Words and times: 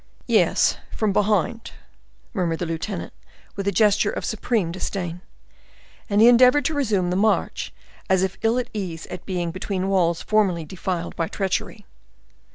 "Yes, 0.25 0.77
from 0.91 1.13
behind!" 1.13 1.73
murmured 2.33 2.57
the 2.57 2.65
lieutenant, 2.65 3.13
with 3.55 3.67
a 3.67 3.71
gesture 3.71 4.09
of 4.09 4.25
supreme 4.25 4.71
disdain. 4.71 5.21
And 6.09 6.19
he 6.21 6.27
endeavored 6.27 6.65
to 6.65 6.73
resume 6.73 7.11
the 7.11 7.15
march, 7.15 7.71
as 8.09 8.23
if 8.23 8.35
ill 8.41 8.57
at 8.57 8.71
ease 8.73 9.05
at 9.11 9.27
being 9.27 9.51
between 9.51 9.89
walls 9.89 10.23
formerly 10.23 10.65
defiled 10.65 11.15
by 11.15 11.27
treachery. 11.27 11.85